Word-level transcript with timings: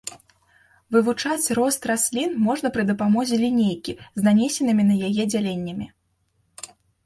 Вывучаць 0.95 1.53
рост 1.59 1.81
раслін 1.91 2.33
можна 2.49 2.67
пры 2.79 2.87
дапамозе 2.91 3.35
лінейкі 3.43 3.97
з 4.23 4.29
нанесенымі 4.31 4.83
на 4.91 4.95
яе 5.13 5.23
дзяленнямі. 5.33 5.85